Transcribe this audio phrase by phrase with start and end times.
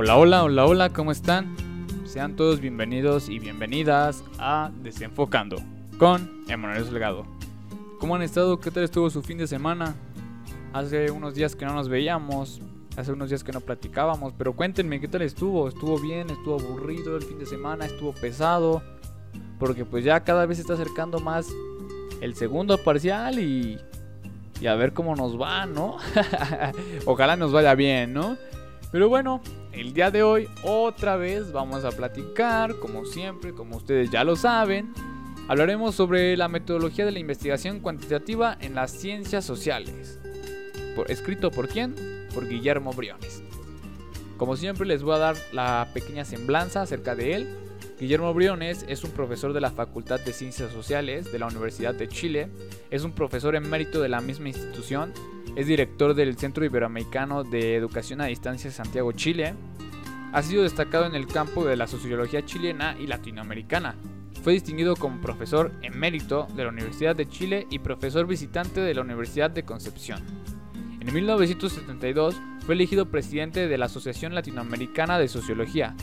[0.00, 1.56] Hola, hola, hola, hola, ¿cómo están?
[2.04, 5.56] Sean todos bienvenidos y bienvenidas a Desenfocando
[5.98, 7.26] con Emanuel Delgado.
[7.98, 8.60] ¿Cómo han estado?
[8.60, 9.96] ¿Qué tal estuvo su fin de semana?
[10.72, 12.60] Hace unos días que no nos veíamos,
[12.96, 15.66] hace unos días que no platicábamos, pero cuéntenme qué tal estuvo.
[15.66, 16.30] ¿Estuvo bien?
[16.30, 17.86] ¿Estuvo aburrido el fin de semana?
[17.86, 18.84] ¿Estuvo pesado?
[19.58, 21.48] Porque pues ya cada vez se está acercando más
[22.20, 23.80] el segundo parcial y,
[24.60, 25.96] y a ver cómo nos va, ¿no?
[27.04, 28.36] Ojalá nos vaya bien, ¿no?
[28.92, 34.10] Pero bueno, el día de hoy otra vez vamos a platicar, como siempre, como ustedes
[34.10, 34.92] ya lo saben,
[35.48, 40.18] hablaremos sobre la metodología de la investigación cuantitativa en las ciencias sociales.
[40.96, 41.94] Por, ¿Escrito por quién?
[42.34, 43.42] Por Guillermo Briones.
[44.36, 47.48] Como siempre les voy a dar la pequeña semblanza acerca de él.
[47.98, 52.08] Guillermo Briones es un profesor de la Facultad de Ciencias Sociales de la Universidad de
[52.08, 52.48] Chile,
[52.90, 55.12] es un profesor emérito de la misma institución
[55.56, 59.54] es director del Centro Iberoamericano de Educación a Distancia Santiago, Chile.
[60.32, 63.94] Ha sido destacado en el campo de la sociología chilena y latinoamericana.
[64.42, 69.02] Fue distinguido como profesor emérito de la Universidad de Chile y profesor visitante de la
[69.02, 70.22] Universidad de Concepción.
[71.00, 75.94] En 1972 fue elegido presidente de la Asociación Latinoamericana de Sociología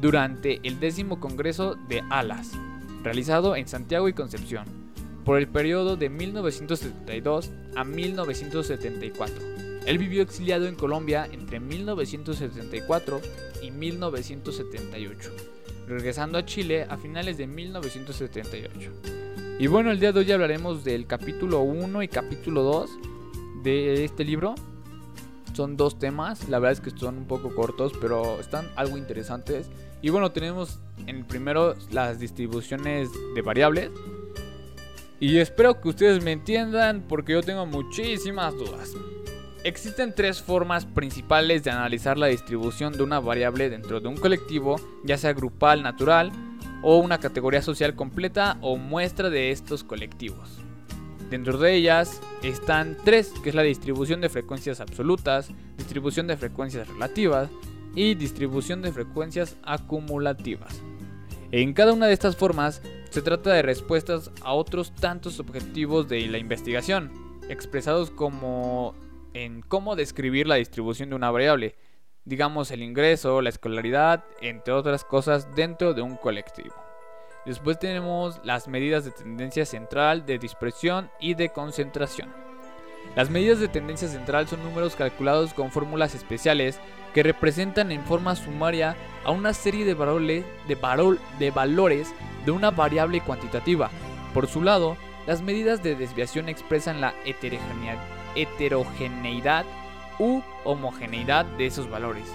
[0.00, 2.52] durante el décimo Congreso de ALAS,
[3.02, 4.85] realizado en Santiago y Concepción
[5.26, 9.36] por el periodo de 1972 a 1974.
[9.84, 13.20] Él vivió exiliado en Colombia entre 1974
[13.60, 15.30] y 1978,
[15.88, 18.92] regresando a Chile a finales de 1978.
[19.58, 22.90] Y bueno, el día de hoy hablaremos del capítulo 1 y capítulo 2
[23.64, 24.54] de este libro.
[25.54, 29.66] Son dos temas, la verdad es que son un poco cortos, pero están algo interesantes.
[30.02, 33.90] Y bueno, tenemos en el primero las distribuciones de variables,
[35.18, 38.92] y espero que ustedes me entiendan porque yo tengo muchísimas dudas.
[39.64, 44.76] Existen tres formas principales de analizar la distribución de una variable dentro de un colectivo,
[45.04, 46.30] ya sea grupal, natural,
[46.82, 50.58] o una categoría social completa o muestra de estos colectivos.
[51.30, 56.86] Dentro de ellas están tres, que es la distribución de frecuencias absolutas, distribución de frecuencias
[56.86, 57.48] relativas
[57.96, 60.80] y distribución de frecuencias acumulativas.
[61.50, 62.82] En cada una de estas formas
[63.16, 68.94] se trata de respuestas a otros tantos objetivos de la investigación, expresados como
[69.32, 71.76] en cómo describir la distribución de una variable,
[72.26, 76.74] digamos el ingreso, la escolaridad, entre otras cosas dentro de un colectivo.
[77.46, 82.45] Después tenemos las medidas de tendencia central, de dispersión y de concentración.
[83.14, 86.80] Las medidas de tendencia central son números calculados con fórmulas especiales
[87.14, 90.76] que representan en forma sumaria a una serie de, valores de,
[91.38, 92.12] de valores
[92.44, 93.90] de una variable cuantitativa.
[94.34, 97.14] Por su lado, las medidas de desviación expresan la
[98.34, 99.64] heterogeneidad
[100.18, 102.26] u homogeneidad de esos valores.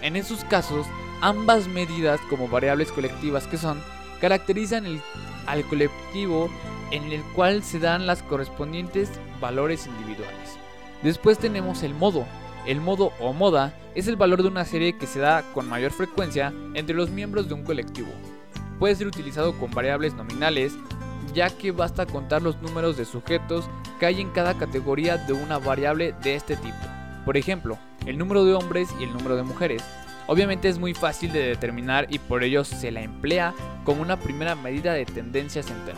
[0.00, 0.86] En esos casos,
[1.20, 3.82] ambas medidas como variables colectivas que son,
[4.20, 5.00] caracterizan el,
[5.46, 6.50] al colectivo
[6.90, 10.58] en el cual se dan las correspondientes valores individuales.
[11.02, 12.26] Después tenemos el modo.
[12.66, 15.92] El modo o moda es el valor de una serie que se da con mayor
[15.92, 18.10] frecuencia entre los miembros de un colectivo.
[18.78, 20.74] Puede ser utilizado con variables nominales,
[21.34, 23.68] ya que basta contar los números de sujetos
[23.98, 26.76] que hay en cada categoría de una variable de este tipo.
[27.24, 29.82] Por ejemplo, el número de hombres y el número de mujeres.
[30.26, 34.54] Obviamente es muy fácil de determinar y por ello se la emplea como una primera
[34.54, 35.96] medida de tendencia central.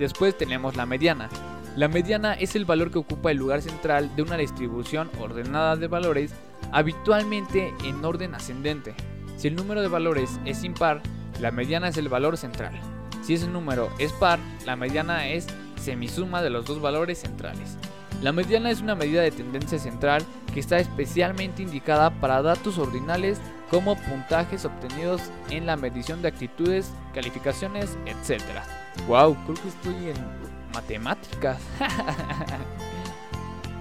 [0.00, 1.28] Después tenemos la mediana.
[1.76, 5.88] La mediana es el valor que ocupa el lugar central de una distribución ordenada de
[5.88, 6.32] valores,
[6.72, 8.94] habitualmente en orden ascendente.
[9.36, 11.02] Si el número de valores es impar,
[11.38, 12.72] la mediana es el valor central.
[13.20, 15.46] Si ese número es par, la mediana es
[15.78, 17.76] semisuma de los dos valores centrales.
[18.22, 20.24] La mediana es una medida de tendencia central
[20.54, 23.38] que está especialmente indicada para datos ordinales
[23.70, 25.20] como puntajes obtenidos
[25.50, 28.40] en la medición de actitudes, calificaciones, etc.
[29.06, 30.16] Wow, creo que estoy en
[30.74, 31.58] matemáticas.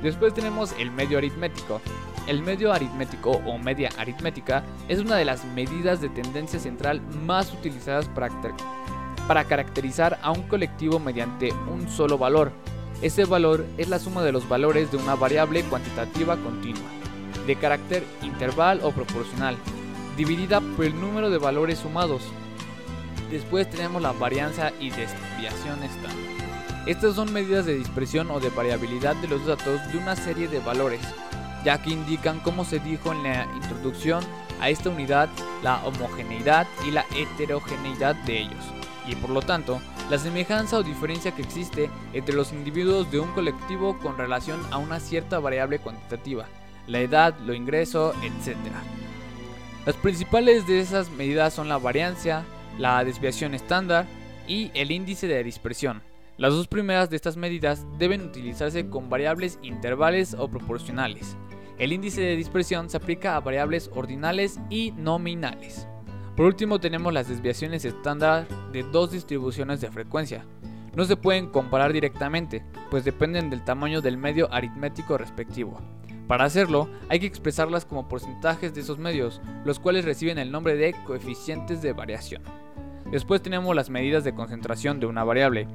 [0.02, 1.82] Después tenemos el medio aritmético.
[2.28, 7.52] El medio aritmético o media aritmética es una de las medidas de tendencia central más
[7.52, 12.52] utilizadas para, caracterizar a un colectivo mediante un solo valor.
[13.02, 16.88] Ese valor es la suma de los valores de una variable cuantitativa continua,
[17.48, 19.58] de carácter interval o proporcional,
[20.16, 22.22] dividida por el número de valores sumados.
[23.30, 26.40] Después tenemos la varianza y desviación estándar.
[26.88, 30.60] Estas son medidas de dispersión o de variabilidad de los datos de una serie de
[30.60, 31.02] valores,
[31.64, 34.24] ya que indican, como se dijo en la introducción
[34.60, 35.30] a esta unidad,
[35.62, 38.66] la homogeneidad y la heterogeneidad de ellos,
[39.08, 39.80] y por lo tanto,
[40.10, 44.78] la semejanza o diferencia que existe entre los individuos de un colectivo con relación a
[44.78, 46.46] una cierta variable cuantitativa,
[46.88, 48.58] la edad, lo ingreso, etc.
[49.86, 52.44] Las principales de esas medidas son la variancia,
[52.80, 54.08] la desviación estándar
[54.48, 56.02] y el índice de dispersión.
[56.38, 61.36] Las dos primeras de estas medidas deben utilizarse con variables intervales o proporcionales.
[61.78, 65.88] El índice de dispersión se aplica a variables ordinales y nominales.
[66.36, 70.46] Por último tenemos las desviaciones estándar de dos distribuciones de frecuencia.
[70.96, 75.80] No se pueden comparar directamente, pues dependen del tamaño del medio aritmético respectivo.
[76.30, 80.76] Para hacerlo, hay que expresarlas como porcentajes de esos medios, los cuales reciben el nombre
[80.76, 82.44] de coeficientes de variación.
[83.12, 85.68] Después tenemos las medidas de concentración de una variable.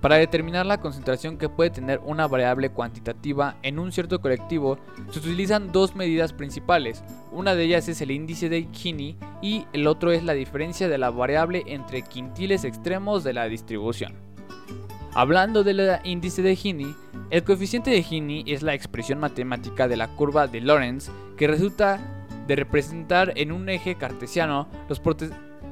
[0.00, 4.78] Para determinar la concentración que puede tener una variable cuantitativa en un cierto colectivo,
[5.10, 7.04] se utilizan dos medidas principales.
[7.32, 10.96] Una de ellas es el índice de Gini y el otro es la diferencia de
[10.96, 14.14] la variable entre quintiles extremos de la distribución.
[15.12, 16.94] Hablando del índice de Gini,
[17.28, 22.00] el coeficiente de Gini es la expresión matemática de la curva de Lorentz que resulta
[22.46, 24.98] de representar en un eje cartesiano los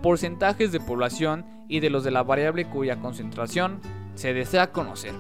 [0.03, 3.81] porcentajes de población y de los de la variable cuya concentración
[4.15, 5.15] se desea conocer.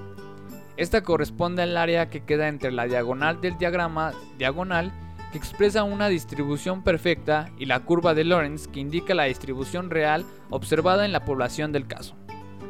[0.76, 4.92] Esta corresponde al área que queda entre la diagonal del diagrama diagonal
[5.32, 10.24] que expresa una distribución perfecta y la curva de Lorentz que indica la distribución real
[10.50, 12.14] observada en la población del caso.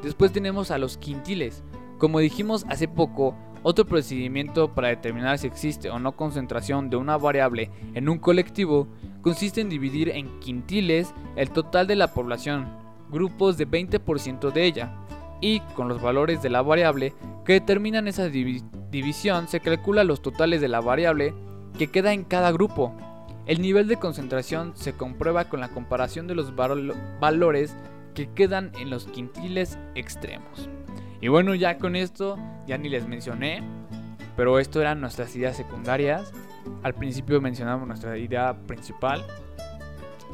[0.03, 1.63] Después tenemos a los quintiles.
[1.99, 7.17] Como dijimos hace poco, otro procedimiento para determinar si existe o no concentración de una
[7.17, 8.89] variable en un colectivo
[9.23, 12.69] consiste en dividir en quintiles el total de la población,
[13.11, 14.93] grupos de 20% de ella,
[15.41, 20.61] y con los valores de la variable que determinan esa división se calcula los totales
[20.61, 21.35] de la variable
[21.79, 22.95] que queda en cada grupo.
[23.47, 27.75] El nivel de concentración se comprueba con la comparación de los valores
[28.15, 30.69] que quedan en los quintiles extremos.
[31.21, 32.37] Y bueno, ya con esto
[32.67, 33.63] ya ni les mencioné,
[34.37, 36.33] pero esto eran nuestras ideas secundarias.
[36.83, 39.25] Al principio mencionamos nuestra idea principal.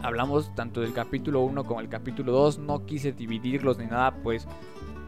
[0.03, 2.59] Hablamos tanto del capítulo 1 como el capítulo 2.
[2.59, 4.47] No quise dividirlos ni nada, pues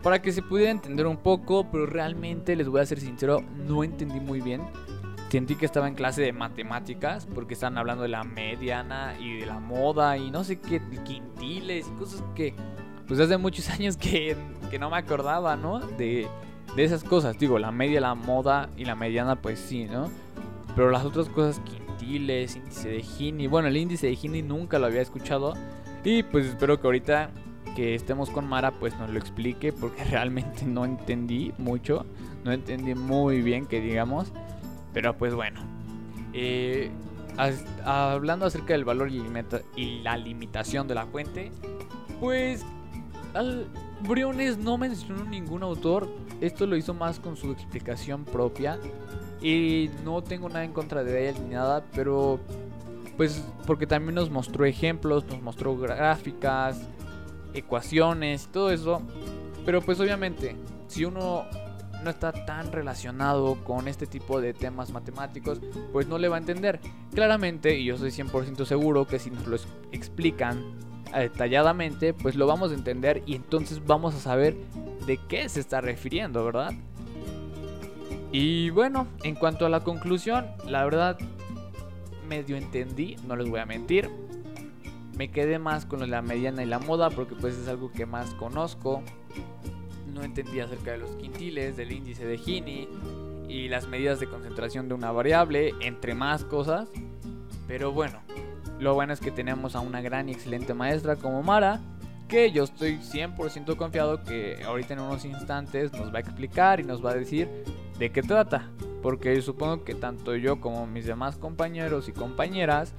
[0.02, 3.82] para que se pudiera entender un poco, pero realmente les voy a ser sincero, no
[3.82, 4.62] entendí muy bien.
[5.28, 9.46] Sentí que estaba en clase de matemáticas porque estaban hablando de la mediana y de
[9.46, 12.54] la moda y no sé qué, quintiles y cosas que,
[13.06, 14.36] pues hace muchos años que,
[14.70, 15.80] que no me acordaba, ¿no?
[15.80, 16.28] De,
[16.76, 17.38] de esas cosas.
[17.38, 20.08] Digo, la media, la moda y la mediana, pues sí, ¿no?
[20.76, 23.46] Pero las otras cosas, quintiles, índice de Gini.
[23.46, 25.54] Bueno, el índice de Gini nunca lo había escuchado.
[26.04, 27.30] Y pues espero que ahorita
[27.74, 32.04] que estemos con Mara, pues nos lo explique porque realmente no entendí mucho.
[32.44, 34.32] No entendí muy bien que digamos.
[34.92, 35.60] Pero pues bueno.
[36.34, 36.90] Eh,
[37.84, 41.50] hablando acerca del valor y, la limitación de la fuente,
[42.20, 42.64] pues
[44.00, 46.08] Briones no mencionó ningún autor.
[46.40, 48.78] Esto lo hizo más con su explicación propia.
[49.40, 52.40] Y no tengo nada en contra de él ni nada, pero
[53.16, 56.80] pues porque también nos mostró ejemplos, nos mostró gráficas,
[57.54, 59.02] ecuaciones todo eso.
[59.64, 60.56] Pero pues obviamente,
[60.88, 61.44] si uno
[62.02, 65.60] no está tan relacionado con este tipo de temas matemáticos,
[65.92, 66.80] pues no le va a entender.
[67.12, 69.56] Claramente, y yo estoy 100% seguro que si nos lo
[69.92, 70.62] explican
[71.14, 74.56] detalladamente, pues lo vamos a entender y entonces vamos a saber
[75.06, 76.72] de qué se está refiriendo, ¿verdad?
[78.32, 81.18] Y bueno, en cuanto a la conclusión, la verdad
[82.28, 84.10] medio entendí, no les voy a mentir.
[85.16, 88.34] Me quedé más con la mediana y la moda porque pues es algo que más
[88.34, 89.02] conozco
[90.16, 92.88] no entendía acerca de los quintiles, del índice de Gini
[93.48, 96.88] y las medidas de concentración de una variable, entre más cosas.
[97.68, 98.20] Pero bueno,
[98.78, 101.80] lo bueno es que tenemos a una gran y excelente maestra como Mara,
[102.28, 106.84] que yo estoy 100% confiado que ahorita en unos instantes nos va a explicar y
[106.84, 107.48] nos va a decir
[107.98, 108.70] de qué trata.
[109.02, 112.92] Porque yo supongo que tanto yo como mis demás compañeros y compañeras,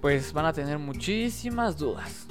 [0.00, 2.26] pues van a tener muchísimas dudas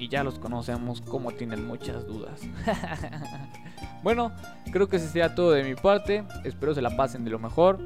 [0.00, 2.40] y ya los conocemos como tienen muchas dudas.
[4.02, 4.32] bueno,
[4.72, 6.24] creo que ese sería todo de mi parte.
[6.42, 7.78] Espero se la pasen de lo mejor.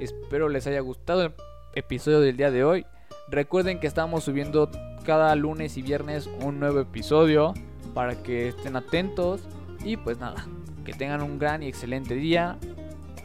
[0.00, 1.32] Espero les haya gustado el
[1.74, 2.84] episodio del día de hoy.
[3.28, 4.70] Recuerden que estamos subiendo
[5.04, 7.54] cada lunes y viernes un nuevo episodio
[7.94, 9.42] para que estén atentos.
[9.84, 10.46] Y pues nada,
[10.84, 12.58] que tengan un gran y excelente día.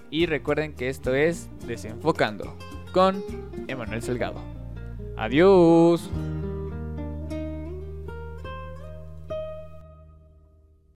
[0.10, 2.56] Y recuerden que esto es Desenfocando
[2.94, 3.24] con
[3.68, 4.42] Emanuel Salgado.
[5.18, 6.10] Adiós.